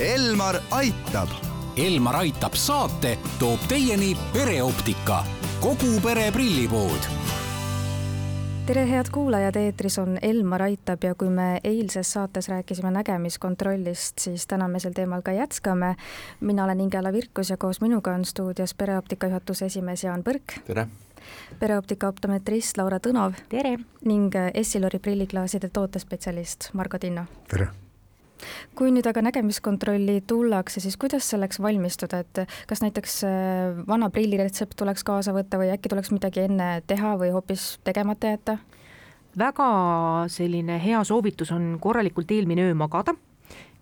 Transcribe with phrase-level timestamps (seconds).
[0.00, 1.28] Elmar aitab.
[1.78, 5.20] Elmar aitab saate toob teieni pereoptika,
[5.62, 7.06] kogu pere prillipood
[8.66, 14.46] tere, head kuulajad, eetris on Elmar Aitab ja kui me eilses saates rääkisime nägemiskontrollist, siis
[14.50, 15.94] täna me sel teemal ka jätkame.
[16.40, 20.58] mina olen Ingela Virkus ja koos minuga on stuudios pereoptika juhatuse esimees Jaan Põrk.
[20.66, 20.88] tere!
[21.60, 23.38] pereoptika optometrist Laura Tõnov.
[23.48, 23.78] tere!
[24.04, 27.26] ning Essilori prilliklaaside tootespetsialist Margo Tinno.
[27.48, 27.83] tere!
[28.76, 32.40] Kui nüüd aga nägemiskontrolli tullakse, siis kuidas selleks valmistuda, et
[32.70, 37.32] kas näiteks äh, vana prilliretsept tuleks kaasa võtta või äkki tuleks midagi enne teha või
[37.34, 38.58] hoopis tegemata jätta?
[39.38, 39.68] väga
[40.30, 43.16] selline hea soovitus on korralikult eelmine öö magada.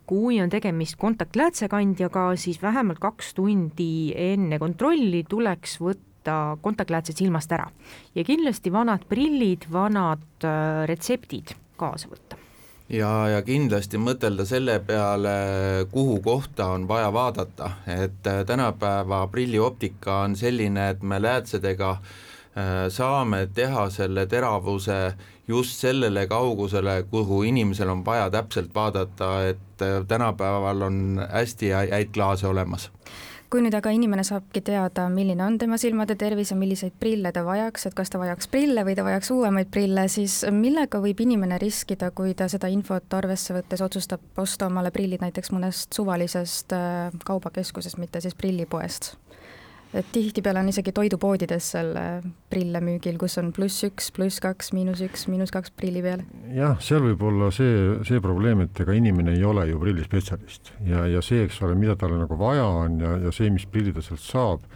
[0.09, 7.69] Kui on tegemist kontaktläätsekandjaga, siis vähemalt kaks tundi enne kontrolli tuleks võtta kontaktläätsed silmast ära.
[8.15, 12.41] Ja kindlasti vanad prillid, vanad äh, retseptid kaasa võtta
[12.89, 15.35] ja, ja kindlasti mõtelda selle peale,
[15.93, 22.73] kuhu kohta on vaja vaadata, et äh, tänapäeva prillioptika on selline, et me läätsedega äh,
[22.89, 25.15] saame teha selle teravuse
[25.49, 32.15] just sellele kaugusele, kuhu inimesel on vaja täpselt vaadata, et äh, tänapäeval on hästi häid
[32.15, 32.91] klaase olemas
[33.53, 37.43] kui nüüd aga inimene saabki teada, milline on tema silmade tervis ja milliseid prille ta
[37.45, 41.59] vajaks, et kas ta vajaks prille või ta vajaks uuemaid prille, siis millega võib inimene
[41.61, 47.13] riskida, kui ta seda infot arvesse võttes otsustab osta omale prillid näiteks mõnest suvalisest äh,
[47.29, 49.13] kaubakeskusest, mitte siis prillipoest?
[49.93, 54.73] Et tihtipeale on isegi toidupoodides seal äh, prille müügil, kus on pluss üks, pluss kaks,
[54.77, 56.25] miinus üks, miinus kaks prilli peal.
[56.57, 61.05] jah, seal võib olla see, see probleem, et ega inimene ei ole ju prillispetsialist ja,
[61.11, 64.07] ja see, eks ole, mida talle nagu vaja on ja, ja see, mis prillid ta
[64.07, 64.67] sealt saab,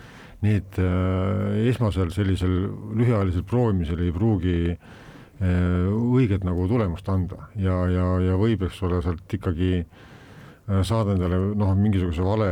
[0.44, 2.52] need äh, esmasel sellisel
[2.98, 9.00] lühiajalisel proovimisel ei pruugi äh, õiget nagu tulemust anda ja, ja, ja võib, eks ole,
[9.04, 12.50] sealt ikkagi äh, saada endale noh, mingisuguse vale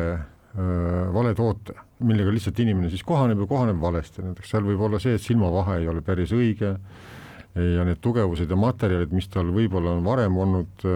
[0.55, 1.75] vale toote
[2.05, 5.81] millega lihtsalt inimene siis kohaneb ja kohaneb valesti, näiteks seal võib olla see, et silmavahe
[5.83, 6.75] ei ole päris õige
[7.55, 10.87] ja need tugevused ja materjalid, mis tal võib-olla on varem olnud,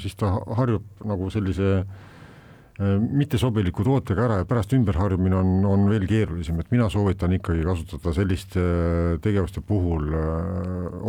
[0.00, 1.80] siis ta harjub nagu sellise
[2.76, 8.12] mittesobiliku tootega ära ja pärast ümberharjumine on, on veel keerulisem, et mina soovitan ikkagi kasutada
[8.16, 8.64] selliste
[9.24, 10.12] tegevuste puhul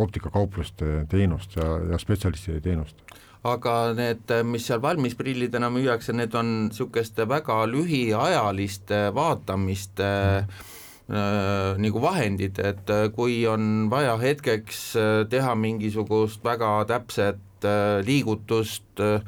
[0.04, 3.04] optikakaupluste teenust ja, ja spetsialistide teenust
[3.52, 12.58] aga need, mis seal valmisprillidena müüakse, need on niisuguste väga lühiajaliste vaatamiste äh, nagu vahendid,
[12.60, 19.22] et äh, kui on vaja hetkeks äh, teha mingisugust väga täpset äh, liigutust äh,,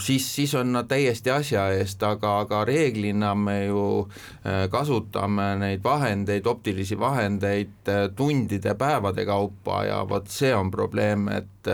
[0.00, 3.84] siis, siis on nad täiesti asja eest, aga, aga reeglina me ju
[4.70, 11.72] kasutame neid vahendeid, optilisi vahendeid tundide, päevade kaupa ja vot see on probleem, et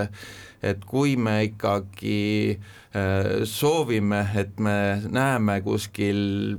[0.62, 6.58] et kui me ikkagi äh, soovime, et me näeme kuskil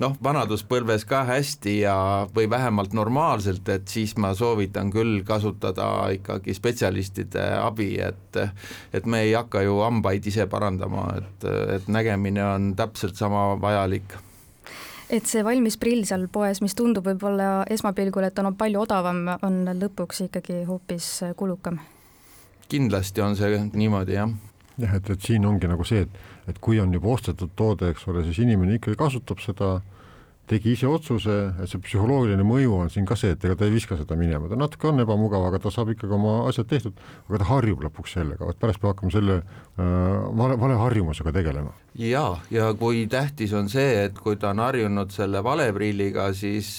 [0.00, 1.94] noh, vanaduspõlves ka hästi ja,
[2.34, 8.40] või vähemalt normaalselt, et siis ma soovitan küll kasutada ikkagi spetsialistide abi, et
[8.92, 14.16] et me ei hakka ju hambaid ise parandama, et, et nägemine on täpselt sama vajalik
[15.12, 19.64] et see valmis prill seal poes, mis tundub võib-olla esmapilgul, et on palju odavam, on
[19.76, 21.82] lõpuks ikkagi hoopis kulukam
[22.72, 24.32] kindlasti on see niimoodi, jah.
[24.78, 28.06] Jah, et, et siin ongi nagu see, et, et kui on juba ostetud toode, eks
[28.10, 29.74] ole, siis inimene ikkagi kasutab seda
[30.50, 33.74] tegi ise otsuse, et see psühholoogiline mõju on siin ka see, et ega ta ei
[33.74, 36.98] viska seda minema, ta natuke on ebamugav, aga ta saab ikkagi oma asjad tehtud,
[37.28, 39.86] aga ta harjub lõpuks sellega, vot pärast peab hakkama selle äh,
[40.42, 41.72] vale, vale harjumusega tegelema.
[41.98, 46.74] jaa, ja kui tähtis on see, et kui ta on harjunud selle vale prilliga, siis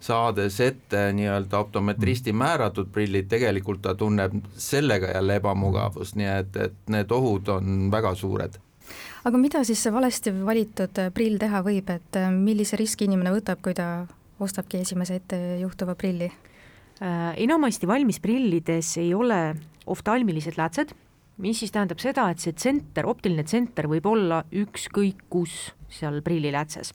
[0.00, 6.92] saades ette nii-öelda optometristi määratud prillid, tegelikult ta tunneb sellega jälle ebamugavust, nii et, et
[6.94, 8.60] need ohud on väga suured
[9.28, 13.34] aga mida siis see valesti valitud äh, prill teha võib, et äh, millise riski inimene
[13.34, 14.06] võtab, kui ta
[14.42, 16.30] ostabki esimese ette juhtuva prilli?
[17.02, 19.40] Äh, enamasti valmisprillides ei ole
[19.90, 20.94] oftalmilised läätsed,
[21.42, 26.92] mis siis tähendab seda, et see tsenter, optiline tsenter võib olla ükskõik kus seal prilliläätses.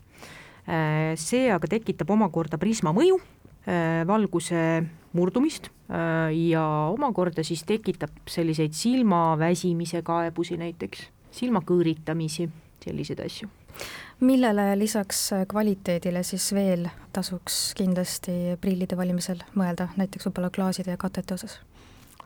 [1.16, 3.20] see aga tekitab omakorda prisma mõju,
[4.08, 4.62] valguse
[5.16, 12.50] murdumist ja omakorda siis tekitab selliseid silmaväsimise kaebusi näiteks silmakõõritamisi,
[12.84, 13.50] selliseid asju.
[14.20, 21.34] millele lisaks kvaliteedile siis veel tasuks kindlasti prillide valimisel mõelda, näiteks võib-olla klaaside ja katete
[21.34, 21.60] osas?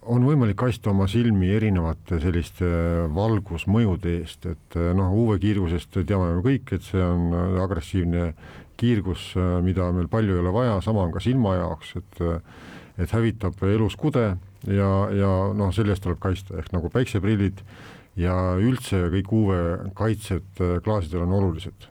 [0.01, 2.65] on võimalik kaitsta oma silmi erinevate selliste
[3.13, 8.31] valgusmõjude eest, et noh, UV-kiirgusest teame ju kõik, et see on agressiivne
[8.81, 12.23] kiirgus, mida meil palju ei ole vaja, sama on ka silma jaoks, et
[13.01, 14.25] et hävitab elus kude
[14.67, 17.63] ja, ja noh, selle eest tuleb kaitsta, ehk nagu päikseprillid
[18.19, 21.87] ja üldse kõik UV-kaitsed klaasidel on olulised.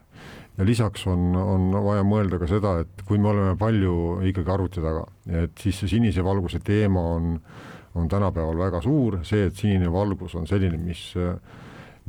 [0.57, 4.83] ja lisaks on, on vaja mõelda ka seda, et kui me oleme palju ikkagi arvuti
[4.83, 7.39] taga, et siis see sinise valguse teema on,
[7.95, 11.07] on tänapäeval väga suur, see, et sinine valgus on selline, mis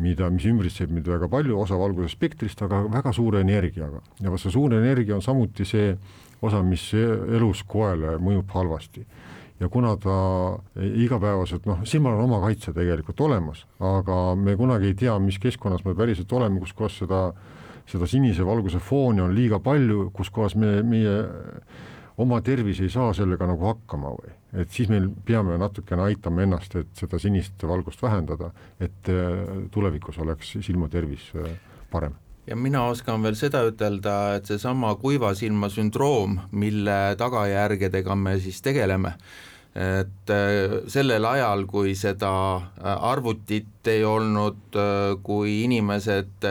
[0.02, 4.02] mida, mis ümbritseb meid väga palju, osa valguse spektrist, aga väga suure energiaga.
[4.20, 5.92] ja vot see suur energia on samuti see
[6.42, 9.06] osa, mis elus koele mõjub halvasti
[9.62, 10.16] ja kuna ta
[10.82, 15.84] igapäevaselt noh, silmal on oma kaitse tegelikult olemas, aga me kunagi ei tea, mis keskkonnas
[15.86, 17.22] me päriselt oleme, kus kohas seda,
[17.86, 21.14] seda sinise valguse fooni on liiga palju, kus kohas me, meie
[22.22, 26.74] oma tervis ei saa sellega nagu hakkama või, et siis meil peame natukene aitama ennast,
[26.82, 28.50] et seda sinist valgust vähendada,
[28.82, 31.54] et äh, tulevikus oleks silmatervis äh,
[31.92, 38.36] parem ja mina oskan veel seda ütelda, et seesama kuiva silma sündroom, mille tagajärgedega me
[38.42, 39.14] siis tegeleme,
[39.78, 42.32] et äh, sellel ajal, kui seda
[43.12, 44.80] arvutit ei olnud,
[45.22, 46.50] kui inimesed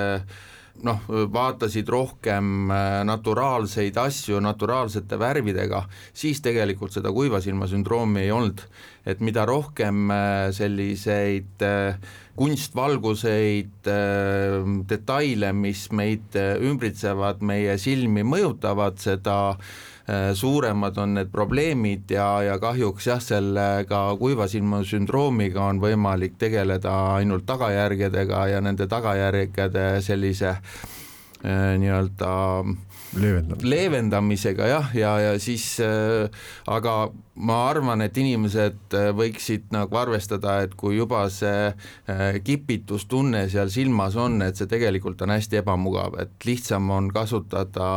[0.87, 1.01] noh,
[1.33, 5.83] vaatasid rohkem äh, naturaalseid asju naturaalsete värvidega,
[6.13, 8.65] siis tegelikult seda kuivasilma sündroomi ei olnud.
[9.05, 11.95] et mida rohkem äh, selliseid äh,
[12.37, 13.87] kunstvalguseid,
[14.89, 19.35] detaile, mis meid ümbritsevad, meie silmi mõjutavad, seda
[20.33, 27.45] suuremad on need probleemid ja, ja kahjuks jah, sellega kuivasilma sündroomiga on võimalik tegeleda ainult
[27.45, 30.89] tagajärgedega ja nende tagajärgede sellise äh,
[31.43, 32.31] nii-öelda
[33.17, 36.29] leevendamisega, leevendamisega jah, ja, ja siis äh,
[36.69, 37.11] aga
[37.41, 43.71] ma arvan, et inimesed äh, võiksid nagu arvestada, et kui juba see äh, kipitustunne seal
[43.73, 47.91] silmas on, et see tegelikult on hästi ebamugav, et lihtsam on kasutada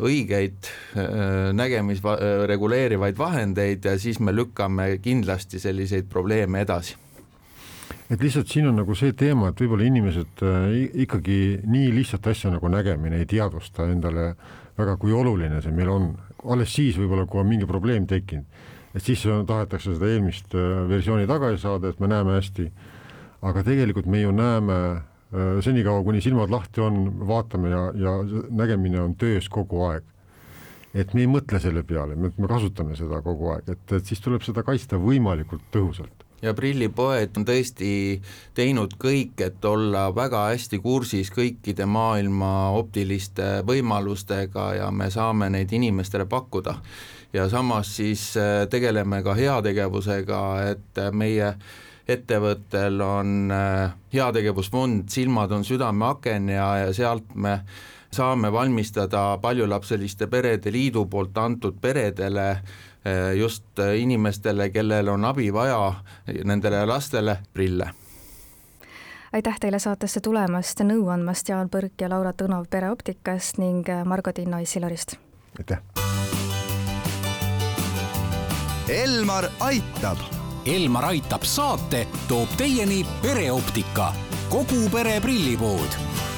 [0.00, 2.00] õigeid äh, nägemis
[2.48, 6.96] reguleerivaid vahendeid ja siis me lükkame kindlasti selliseid probleeme edasi
[8.10, 10.72] et lihtsalt siin on nagu see teema, et võib-olla inimesed äh,
[11.04, 11.38] ikkagi
[11.70, 14.32] nii lihtsat asja nagu nägemine ei teadvusta endale
[14.78, 16.10] väga, kui oluline see meil on.
[16.50, 18.46] alles siis võib-olla, kui on mingi probleem tekkinud,
[18.96, 22.70] et siis tahetakse seda eelmist äh, versiooni tagasi saada, et me näeme hästi.
[23.42, 28.16] aga tegelikult me ju näeme äh, senikaua, kuni silmad lahti on, vaatame ja, ja
[28.50, 30.02] nägemine on töös kogu aeg
[30.94, 34.18] et me ei mõtle selle peale, me, me kasutame seda kogu aeg, et, et siis
[34.20, 37.92] tuleb seda kaitsta võimalikult tõhusalt ja prillipoed on tõesti
[38.56, 45.72] teinud kõik, et olla väga hästi kursis kõikide maailma optiliste võimalustega ja me saame neid
[45.72, 46.74] inimestele pakkuda.
[47.32, 50.40] ja samas siis äh, tegeleme ka heategevusega,
[50.70, 51.54] et äh, meie
[52.08, 57.60] ettevõttel on äh, heategevusfond Silmad on südameaken ja, ja sealt me
[58.12, 62.56] saame valmistada paljulapseliste perede liidu poolt antud peredele
[63.04, 65.94] Eh, just eh, inimestele, kellel on abi vaja,
[66.44, 67.86] nendele lastele prille
[69.32, 74.32] aitäh teile saatesse tulemast, nõu andmast, Jaan Põrk ja Laura Tõnov Pereoptikast ning eh, Margo
[74.36, 75.16] Tinno Issilarist.
[75.58, 75.80] aitäh.
[78.88, 80.20] Elmar aitab.
[80.66, 84.12] Elmar aitab saate toob teieni pereoptika,
[84.52, 86.29] kogu pere prillipood